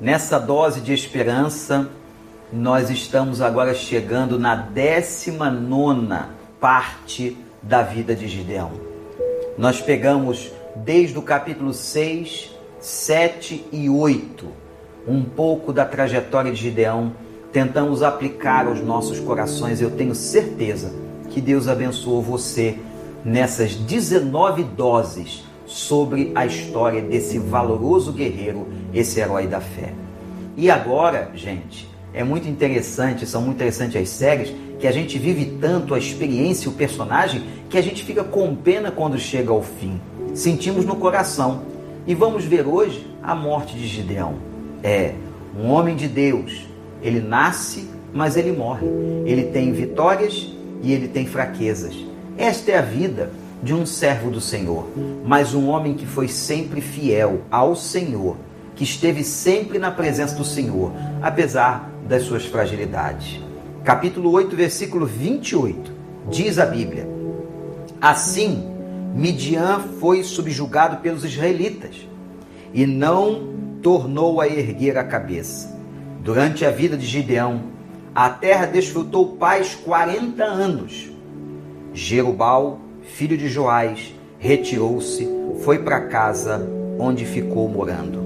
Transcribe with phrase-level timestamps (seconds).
[0.00, 1.90] Nessa dose de esperança,
[2.50, 8.70] nós estamos agora chegando na 19 parte da vida de Gideão.
[9.58, 14.48] Nós pegamos desde o capítulo 6, 7 e 8
[15.06, 17.12] um pouco da trajetória de Gideão,
[17.52, 19.82] tentamos aplicar aos nossos corações.
[19.82, 20.94] Eu tenho certeza
[21.28, 22.78] que Deus abençoou você
[23.22, 29.92] nessas 19 doses sobre a história desse valoroso guerreiro, esse herói da fé.
[30.56, 35.58] E agora, gente, é muito interessante, são muito interessantes as séries, que a gente vive
[35.60, 39.62] tanto a experiência e o personagem que a gente fica com pena quando chega ao
[39.62, 40.00] fim.
[40.34, 41.62] Sentimos no coração.
[42.04, 44.34] E vamos ver hoje a morte de Gideão.
[44.82, 45.14] É
[45.56, 46.66] um homem de Deus.
[47.00, 48.86] Ele nasce, mas ele morre.
[49.24, 51.94] Ele tem vitórias e ele tem fraquezas.
[52.36, 53.30] Esta é a vida
[53.62, 54.88] de um servo do Senhor,
[55.24, 58.36] mas um homem que foi sempre fiel ao Senhor,
[58.74, 63.40] que esteve sempre na presença do Senhor, apesar das suas fragilidades.
[63.84, 65.92] Capítulo 8, versículo 28,
[66.30, 67.06] diz a Bíblia:
[68.00, 68.66] Assim,
[69.14, 72.08] Midian foi subjugado pelos israelitas
[72.72, 73.50] e não
[73.82, 75.78] tornou a erguer a cabeça.
[76.22, 77.62] Durante a vida de Gideão,
[78.14, 81.10] a terra desfrutou paz 40 anos.
[81.92, 82.78] Jerubal
[83.10, 85.28] filho de Joás, retirou-se,
[85.62, 86.66] foi para casa
[86.98, 88.22] onde ficou morando.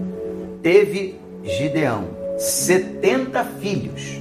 [0.63, 2.05] Teve Gideão
[2.39, 4.21] setenta filhos,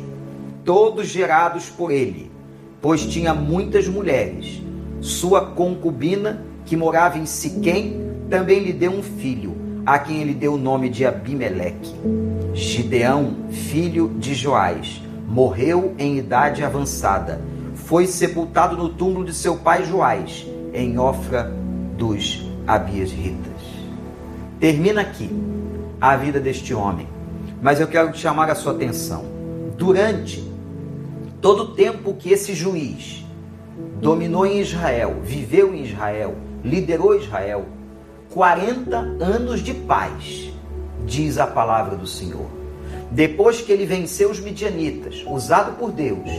[0.63, 2.31] todos gerados por ele,
[2.81, 4.61] pois tinha muitas mulheres.
[4.99, 10.53] Sua concubina, que morava em Siquém, também lhe deu um filho, a quem ele deu
[10.53, 11.93] o nome de Abimeleque.
[12.53, 17.41] Gideão, filho de Joás, morreu em idade avançada.
[17.75, 21.51] Foi sepultado no túmulo de seu pai Joás em Ofra
[21.97, 23.61] dos Abiesritas.
[24.59, 25.29] Termina aqui
[26.01, 27.07] a vida deste homem,
[27.61, 29.25] mas eu quero chamar a sua atenção.
[29.77, 30.43] Durante
[31.41, 33.25] todo o tempo que esse juiz
[34.01, 37.65] dominou em Israel, viveu em Israel, liderou Israel,
[38.31, 40.51] 40 anos de paz,
[41.05, 42.47] diz a palavra do Senhor.
[43.11, 46.29] Depois que ele venceu os midianitas, usado por Deus,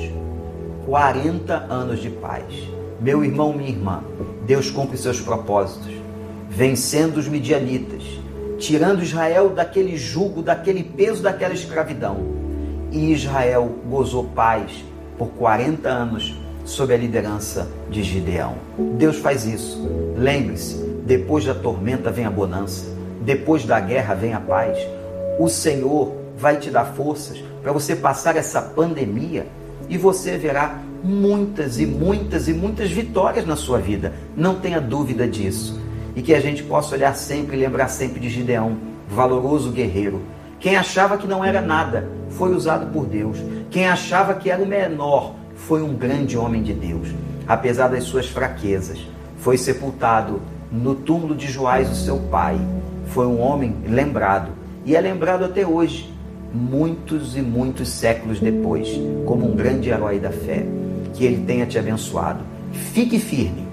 [0.87, 2.53] 40 anos de paz.
[3.01, 4.03] Meu irmão, minha irmã,
[4.47, 5.93] Deus cumpre seus propósitos,
[6.49, 8.03] vencendo os midianitas,
[8.59, 12.19] tirando Israel daquele jugo, daquele peso, daquela escravidão.
[12.91, 14.85] E Israel gozou paz
[15.19, 16.35] por 40 anos
[16.65, 18.55] sob a liderança de Gideão.
[18.97, 19.87] Deus faz isso.
[20.17, 22.87] Lembre-se, depois da tormenta vem a bonança,
[23.21, 24.79] depois da guerra vem a paz.
[25.39, 29.47] O Senhor vai te dar forças para você passar essa pandemia
[29.89, 34.15] e você verá muitas e muitas e muitas vitórias na sua vida.
[34.35, 35.79] Não tenha dúvida disso.
[36.17, 38.79] E que a gente possa olhar sempre e lembrar sempre de Gideão,
[39.09, 40.23] valoroso guerreiro.
[40.59, 43.37] Quem achava que não era nada, foi usado por Deus.
[43.71, 47.09] Quem achava que era o menor, foi um grande homem de Deus.
[47.47, 48.99] Apesar das suas fraquezas,
[49.37, 50.41] foi sepultado
[50.73, 52.59] no túmulo de Joás, o seu pai.
[53.09, 54.53] Foi um homem lembrado
[54.87, 56.11] e é lembrado até hoje,
[56.53, 58.89] muitos e muitos séculos depois,
[59.27, 60.65] como um grande herói da fé
[61.15, 62.41] que Ele tenha te abençoado.
[62.93, 63.67] Fique firme,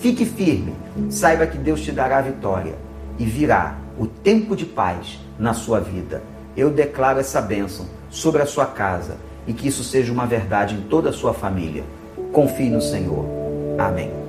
[0.00, 0.72] fique firme.
[1.10, 2.76] Saiba que Deus te dará a vitória
[3.18, 6.22] e virá o tempo de paz na sua vida.
[6.56, 9.16] Eu declaro essa bênção sobre a sua casa
[9.46, 11.84] e que isso seja uma verdade em toda a sua família.
[12.32, 13.26] Confie no Senhor.
[13.78, 14.23] Amém.